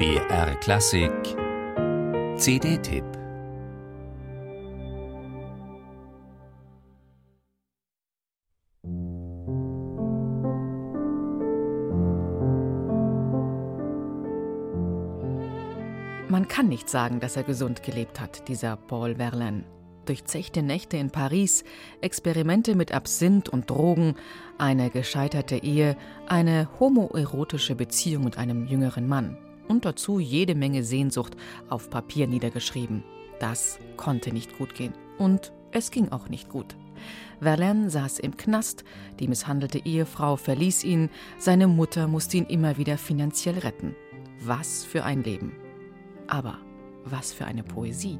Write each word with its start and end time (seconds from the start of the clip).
BR 0.00 0.54
Klassik. 0.60 1.12
CD-Tipp 2.38 3.04
Man 16.30 16.48
kann 16.48 16.68
nicht 16.70 16.88
sagen, 16.88 17.20
dass 17.20 17.36
er 17.36 17.42
gesund 17.42 17.82
gelebt 17.82 18.20
hat, 18.22 18.48
dieser 18.48 18.76
Paul 18.78 19.16
Verlaine. 19.16 19.64
Durchzechte 20.06 20.62
Nächte 20.62 20.96
in 20.96 21.10
Paris, 21.10 21.62
Experimente 22.00 22.74
mit 22.74 22.92
Absinth 22.92 23.50
und 23.50 23.68
Drogen, 23.68 24.14
eine 24.56 24.88
gescheiterte 24.88 25.56
Ehe, 25.56 25.94
eine 26.26 26.70
homoerotische 26.80 27.74
Beziehung 27.74 28.24
mit 28.24 28.38
einem 28.38 28.66
jüngeren 28.66 29.06
Mann 29.06 29.36
und 29.70 29.84
dazu 29.84 30.18
jede 30.18 30.54
Menge 30.54 30.82
Sehnsucht 30.82 31.36
auf 31.68 31.88
Papier 31.90 32.26
niedergeschrieben. 32.26 33.04
Das 33.38 33.78
konnte 33.96 34.32
nicht 34.32 34.58
gut 34.58 34.74
gehen. 34.74 34.92
Und 35.16 35.52
es 35.70 35.92
ging 35.92 36.10
auch 36.10 36.28
nicht 36.28 36.48
gut. 36.48 36.76
Verlaine 37.40 37.88
saß 37.88 38.18
im 38.18 38.36
Knast, 38.36 38.84
die 39.20 39.28
misshandelte 39.28 39.78
Ehefrau 39.86 40.36
verließ 40.36 40.84
ihn, 40.84 41.08
seine 41.38 41.68
Mutter 41.68 42.08
musste 42.08 42.36
ihn 42.36 42.46
immer 42.46 42.76
wieder 42.76 42.98
finanziell 42.98 43.58
retten. 43.58 43.94
Was 44.42 44.84
für 44.84 45.04
ein 45.04 45.22
Leben. 45.22 45.52
Aber 46.26 46.58
was 47.04 47.32
für 47.32 47.46
eine 47.46 47.62
Poesie. 47.62 48.18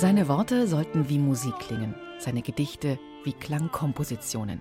Seine 0.00 0.28
Worte 0.28 0.68
sollten 0.68 1.08
wie 1.08 1.18
Musik 1.18 1.58
klingen, 1.58 1.92
seine 2.20 2.40
Gedichte 2.40 3.00
wie 3.24 3.32
Klangkompositionen. 3.32 4.60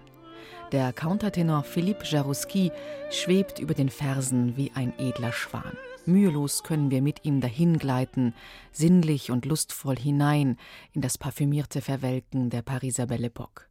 Der 0.71 0.91
Countertenor 0.91 1.61
Philippe 1.61 2.05
Jarouski 2.05 2.71
schwebt 3.11 3.59
über 3.59 3.75
den 3.75 3.89
Versen 3.89 4.57
wie 4.57 4.71
ein 4.73 4.97
edler 4.97 5.31
Schwan. 5.31 5.77
Mühelos 6.07 6.63
können 6.63 6.89
wir 6.89 7.03
mit 7.03 7.23
ihm 7.23 7.39
dahingleiten, 7.39 8.33
sinnlich 8.71 9.29
und 9.29 9.45
lustvoll 9.45 9.95
hinein 9.95 10.57
in 10.93 11.01
das 11.01 11.19
parfümierte 11.19 11.81
Verwelken 11.81 12.49
der 12.49 12.63
Pariser 12.63 13.05
Belle 13.05 13.27
Époque. 13.27 13.67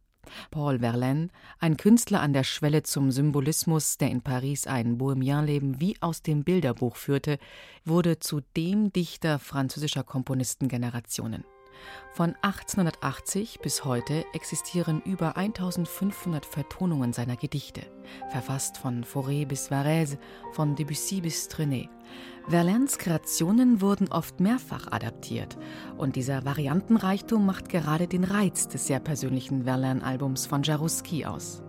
Paul 0.51 0.79
Verlaine, 0.79 1.27
ein 1.59 1.75
Künstler 1.75 2.21
an 2.21 2.31
der 2.31 2.45
Schwelle 2.45 2.83
zum 2.83 3.11
Symbolismus, 3.11 3.97
der 3.97 4.09
in 4.09 4.21
Paris 4.21 4.67
ein 4.67 4.97
Bohemianleben 4.97 5.81
wie 5.81 5.97
aus 5.99 6.21
dem 6.21 6.45
Bilderbuch 6.45 6.95
führte, 6.95 7.39
wurde 7.83 8.19
zu 8.19 8.39
dem 8.55 8.93
Dichter 8.93 9.37
französischer 9.37 10.05
Komponistengenerationen. 10.05 11.43
Von 12.11 12.35
1880 12.41 13.59
bis 13.61 13.85
heute 13.85 14.25
existieren 14.33 15.01
über 15.05 15.37
1500 15.37 16.45
Vertonungen 16.45 17.13
seiner 17.13 17.35
Gedichte, 17.35 17.81
verfasst 18.31 18.77
von 18.77 19.03
Fauré 19.03 19.45
bis 19.45 19.69
Varese, 19.69 20.17
von 20.53 20.75
Debussy 20.75 21.21
bis 21.21 21.47
Trenet. 21.47 21.89
Verlaines 22.47 22.97
Kreationen 22.97 23.81
wurden 23.81 24.07
oft 24.07 24.39
mehrfach 24.39 24.91
adaptiert 24.91 25.57
und 25.97 26.15
dieser 26.15 26.45
Variantenreichtum 26.45 27.45
macht 27.45 27.69
gerade 27.69 28.07
den 28.07 28.23
Reiz 28.23 28.67
des 28.67 28.87
sehr 28.87 28.99
persönlichen 28.99 29.65
Verlaine-Albums 29.65 30.47
von 30.47 30.63
Jarouski 30.63 31.25
aus. 31.25 31.61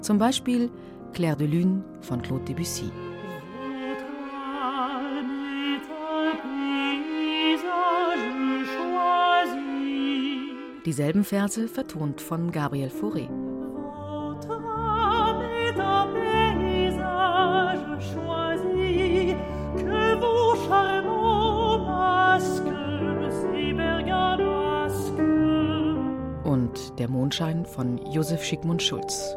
Zum 0.00 0.18
Beispiel 0.18 0.70
Claire 1.12 1.36
de 1.36 1.46
Lune 1.46 1.84
von 2.00 2.22
Claude 2.22 2.44
Debussy. 2.44 2.90
Dieselben 10.84 11.22
Verse 11.22 11.68
vertont 11.68 12.20
von 12.20 12.50
Gabriel 12.50 12.88
Fauré. 12.90 13.28
Und 26.42 26.98
der 26.98 27.08
Mondschein 27.08 27.64
von 27.64 27.98
Josef 28.10 28.42
Schickmund 28.42 28.82
Schulz. 28.82 29.36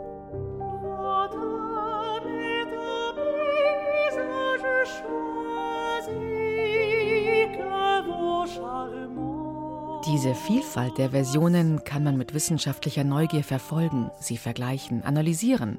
Diese 10.16 10.34
Vielfalt 10.34 10.98
der 10.98 11.10
Versionen 11.10 11.84
kann 11.84 12.02
man 12.02 12.16
mit 12.16 12.34
wissenschaftlicher 12.34 13.04
Neugier 13.04 13.44
verfolgen, 13.44 14.12
sie 14.22 14.38
vergleichen, 14.38 15.04
analysieren. 15.04 15.78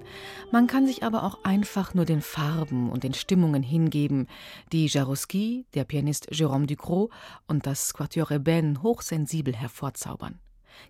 Man 0.52 0.66
kann 0.66 0.86
sich 0.86 1.04
aber 1.04 1.22
auch 1.22 1.42
einfach 1.42 1.94
nur 1.94 2.04
den 2.04 2.20
Farben 2.20 2.90
und 2.90 3.02
den 3.02 3.14
Stimmungen 3.14 3.62
hingeben, 3.62 4.26
die 4.72 4.88
Jarouski, 4.88 5.64
der 5.72 5.84
Pianist 5.84 6.30
Jérôme 6.32 6.66
Ducrot 6.66 7.10
und 7.48 7.66
das 7.66 7.94
Quatuor 7.94 8.30
Eben 8.30 8.82
hochsensibel 8.82 9.56
hervorzaubern. 9.56 10.38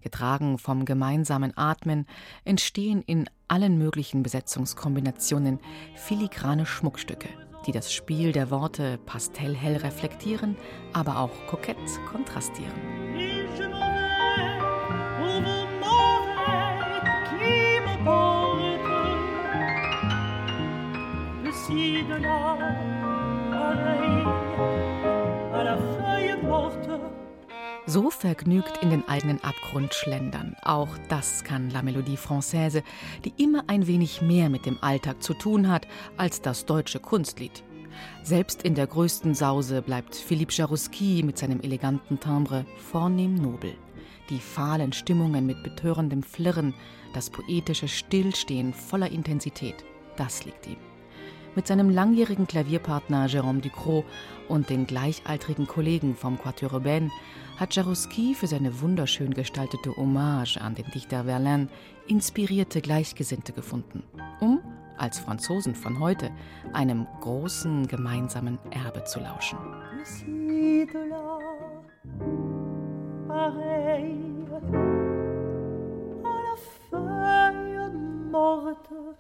Getragen 0.03 0.59
vom 0.59 0.85
gemeinsamen 0.85 1.57
Atmen 1.57 2.07
entstehen 2.45 3.01
in 3.07 3.31
allen 3.47 3.79
möglichen 3.79 4.25
Besetzungskombinationen 4.25 5.61
filigrane 5.95 6.67
Schmuckstücke, 6.67 7.29
die 7.65 7.71
das 7.71 7.93
Spiel 7.93 8.33
der 8.33 8.51
Worte 8.51 8.99
pastellhell 9.07 9.77
reflektieren, 9.77 10.57
aber 10.93 11.21
auch 11.21 11.47
kokett 11.47 11.77
kontrastieren. 12.11 13.36
So 27.89 28.11
vergnügt 28.11 28.83
in 28.83 28.91
den 28.91 29.09
eigenen 29.09 29.43
Abgrund 29.43 29.95
schlendern. 29.95 30.57
Auch 30.63 30.89
das 31.09 31.45
kann 31.45 31.71
La 31.71 31.81
Mélodie 31.81 32.19
Française, 32.19 32.83
die 33.25 33.33
immer 33.43 33.65
ein 33.69 33.87
wenig 33.87 34.21
mehr 34.21 34.51
mit 34.51 34.67
dem 34.67 34.83
Alltag 34.83 35.23
zu 35.23 35.35
tun 35.35 35.69
hat 35.69 35.87
als 36.17 36.43
das 36.43 36.67
deutsche 36.67 37.01
Kunstlied. 37.01 37.63
Selbst 38.23 38.63
in 38.63 38.75
der 38.75 38.87
größten 38.87 39.35
Sause 39.35 39.83
bleibt 39.83 40.15
Philippe 40.15 40.53
Jarouski 40.53 41.23
mit 41.25 41.39
seinem 41.39 41.61
eleganten 41.61 42.19
Timbre 42.21 42.67
vornehm 42.77 43.35
nobel. 43.35 43.75
Die 44.31 44.39
fahlen 44.39 44.93
Stimmungen 44.93 45.47
mit 45.47 45.63
betörendem 45.63 46.23
Flirren, 46.23 46.75
das 47.15 47.31
poetische 47.31 47.89
Stillstehen 47.89 48.73
voller 48.73 49.11
Intensität, 49.11 49.85
das 50.17 50.45
liegt 50.45 50.67
ihm. 50.67 50.79
Mit 51.55 51.67
seinem 51.67 51.89
langjährigen 51.89 52.47
Klavierpartner 52.47 53.29
Jérôme 53.29 53.63
Ducrot 53.63 54.05
und 54.47 54.69
den 54.69 54.87
gleichaltrigen 54.87 55.67
Kollegen 55.67 56.15
vom 56.15 56.39
Quatuor 56.39 56.75
Urbain 56.75 57.11
hat 57.57 57.75
Jarouski 57.75 58.35
für 58.35 58.47
seine 58.47 58.83
wunderschön 58.83 59.33
gestaltete 59.33 59.97
Hommage 59.97 60.59
an 60.59 60.75
den 60.75 60.85
Dichter 60.91 61.25
Verlaine 61.25 61.69
inspirierte 62.07 62.83
Gleichgesinnte 62.83 63.53
gefunden, 63.53 64.03
um, 64.41 64.61
als 64.99 65.19
Franzosen 65.19 65.75
von 65.75 66.01
heute, 66.01 66.31
einem 66.73 67.07
großen 67.21 67.87
gemeinsamen 67.87 68.59
Erbe 68.71 69.05
zu 69.05 69.21
lauschen. 69.21 69.59
Pareil 73.29 74.47
à 76.25 76.37
la 76.47 76.57
feuille 76.91 77.91
morte 78.31 79.17